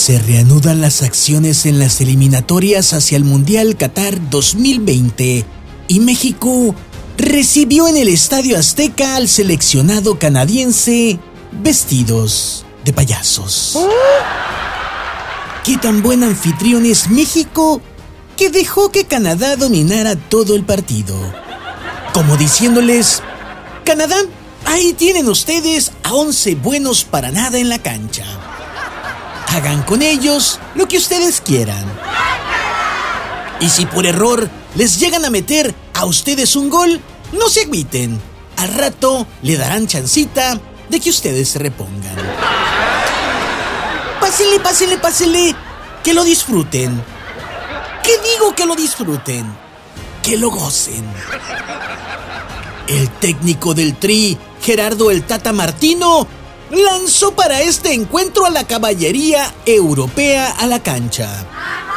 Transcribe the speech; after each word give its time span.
Se 0.00 0.18
reanudan 0.18 0.80
las 0.80 1.02
acciones 1.02 1.66
en 1.66 1.78
las 1.78 2.00
eliminatorias 2.00 2.94
hacia 2.94 3.18
el 3.18 3.24
Mundial 3.24 3.76
Qatar 3.76 4.30
2020 4.30 5.44
y 5.88 6.00
México 6.00 6.74
recibió 7.18 7.86
en 7.86 7.98
el 7.98 8.08
Estadio 8.08 8.56
Azteca 8.56 9.16
al 9.16 9.28
seleccionado 9.28 10.18
canadiense 10.18 11.20
vestidos 11.52 12.64
de 12.82 12.94
payasos. 12.94 13.78
¿Qué 15.66 15.76
tan 15.76 16.02
buen 16.02 16.24
anfitrión 16.24 16.86
es 16.86 17.10
México 17.10 17.82
que 18.38 18.48
dejó 18.48 18.90
que 18.90 19.04
Canadá 19.04 19.56
dominara 19.56 20.16
todo 20.16 20.56
el 20.56 20.64
partido? 20.64 21.14
Como 22.14 22.38
diciéndoles, 22.38 23.22
Canadá, 23.84 24.16
ahí 24.64 24.94
tienen 24.94 25.28
ustedes 25.28 25.92
a 26.04 26.14
11 26.14 26.54
buenos 26.54 27.04
para 27.04 27.30
nada 27.30 27.58
en 27.58 27.68
la 27.68 27.80
cancha. 27.80 28.24
Hagan 29.50 29.82
con 29.82 30.00
ellos 30.00 30.60
lo 30.76 30.86
que 30.86 30.96
ustedes 30.96 31.40
quieran. 31.40 31.84
Y 33.60 33.68
si 33.68 33.84
por 33.84 34.06
error 34.06 34.48
les 34.76 35.00
llegan 35.00 35.24
a 35.24 35.30
meter 35.30 35.74
a 35.94 36.04
ustedes 36.04 36.54
un 36.54 36.70
gol, 36.70 37.00
no 37.32 37.48
se 37.48 37.62
agüiten. 37.62 38.20
Al 38.56 38.72
rato 38.74 39.26
le 39.42 39.56
darán 39.56 39.88
chancita 39.88 40.60
de 40.88 41.00
que 41.00 41.10
ustedes 41.10 41.48
se 41.48 41.58
repongan. 41.58 42.16
Pásenle, 44.20 44.60
pásenle, 44.60 44.98
pásenle. 44.98 45.56
Que 46.04 46.14
lo 46.14 46.22
disfruten. 46.22 47.02
¿Qué 48.04 48.12
digo 48.32 48.54
que 48.54 48.66
lo 48.66 48.76
disfruten? 48.76 49.52
Que 50.22 50.36
lo 50.36 50.50
gocen. 50.50 51.04
El 52.86 53.10
técnico 53.10 53.74
del 53.74 53.96
Tri, 53.96 54.38
Gerardo 54.62 55.10
el 55.10 55.24
Tata 55.24 55.52
Martino, 55.52 56.26
lanzó 56.70 57.32
para 57.32 57.60
este 57.60 57.92
encuentro 57.92 58.46
a 58.46 58.50
la 58.50 58.64
caballería 58.64 59.52
europea 59.66 60.54
a 60.58 60.66
la 60.66 60.82
cancha. 60.82 61.46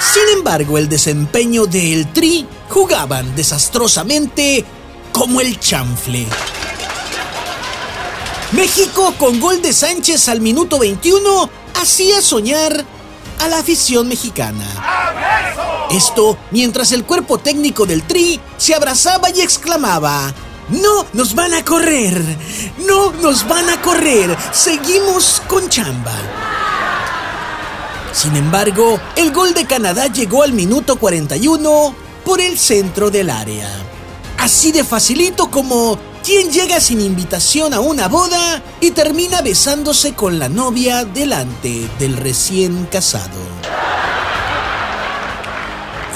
Sin 0.00 0.38
embargo, 0.38 0.78
el 0.78 0.88
desempeño 0.88 1.66
del 1.66 2.12
Tri 2.12 2.46
jugaban 2.68 3.34
desastrosamente 3.36 4.64
como 5.12 5.40
el 5.40 5.58
chanfle. 5.60 6.26
México 8.52 9.14
con 9.18 9.40
gol 9.40 9.62
de 9.62 9.72
Sánchez 9.72 10.28
al 10.28 10.40
minuto 10.40 10.78
21 10.78 11.48
hacía 11.80 12.20
soñar 12.20 12.84
a 13.40 13.48
la 13.48 13.58
afición 13.58 14.08
mexicana. 14.08 14.66
Esto 15.90 16.38
mientras 16.50 16.92
el 16.92 17.04
cuerpo 17.04 17.38
técnico 17.38 17.86
del 17.86 18.02
Tri 18.02 18.40
se 18.56 18.74
abrazaba 18.74 19.30
y 19.30 19.40
exclamaba, 19.40 20.32
no 20.68 21.06
nos 21.12 21.34
van 21.34 21.54
a 21.54 21.64
correr, 21.64 22.22
no 22.86 23.12
nos 23.12 23.46
van 23.46 23.68
a 23.70 23.80
correr, 23.80 24.36
seguimos 24.52 25.42
con 25.48 25.68
chamba. 25.68 26.12
Sin 28.12 28.36
embargo, 28.36 29.00
el 29.16 29.32
gol 29.32 29.54
de 29.54 29.64
Canadá 29.66 30.06
llegó 30.06 30.42
al 30.42 30.52
minuto 30.52 30.96
41 30.96 31.94
por 32.24 32.40
el 32.40 32.58
centro 32.58 33.10
del 33.10 33.30
área. 33.30 33.68
Así 34.38 34.70
de 34.72 34.84
facilito 34.84 35.50
como 35.50 35.98
quien 36.22 36.50
llega 36.52 36.78
sin 36.80 37.00
invitación 37.00 37.74
a 37.74 37.80
una 37.80 38.08
boda 38.08 38.62
y 38.80 38.92
termina 38.92 39.40
besándose 39.40 40.14
con 40.14 40.38
la 40.38 40.48
novia 40.48 41.04
delante 41.04 41.88
del 41.98 42.16
recién 42.16 42.86
casado. 42.86 43.40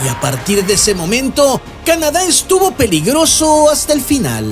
Y 0.05 0.09
a 0.09 0.21
partir 0.21 0.65
de 0.67 0.75
ese 0.75 0.95
momento, 0.95 1.61
Canadá 1.85 2.25
estuvo 2.25 2.73
peligroso 2.73 3.71
hasta 3.71 3.95
el 3.95 4.03
final. 4.03 4.45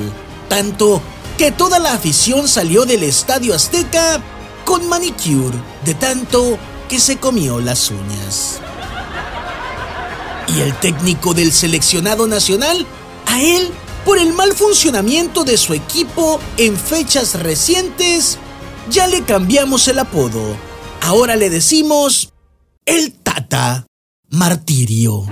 Tanto 0.48 1.02
que 1.36 1.50
toda 1.50 1.78
la 1.78 1.92
afición 1.92 2.48
salió 2.48 2.84
del 2.84 3.02
Estadio 3.02 3.54
Azteca 3.54 4.20
con 4.64 4.88
manicure, 4.88 5.56
de 5.84 5.94
tanto 5.94 6.58
que 6.88 7.00
se 7.00 7.16
comió 7.16 7.60
las 7.60 7.90
uñas. 7.90 8.60
Y 10.48 10.60
el 10.60 10.74
técnico 10.78 11.34
del 11.34 11.52
seleccionado 11.52 12.26
nacional, 12.26 12.86
a 13.26 13.40
él, 13.40 13.70
por 14.04 14.18
el 14.18 14.32
mal 14.32 14.54
funcionamiento 14.54 15.44
de 15.44 15.56
su 15.56 15.74
equipo 15.74 16.40
en 16.56 16.76
fechas 16.76 17.34
recientes, 17.40 18.38
ya 18.90 19.06
le 19.06 19.22
cambiamos 19.22 19.88
el 19.88 19.98
apodo. 19.98 20.56
Ahora 21.00 21.36
le 21.36 21.50
decimos 21.50 22.32
el 22.86 23.12
Tata 23.12 23.86
Martirio. 24.28 25.26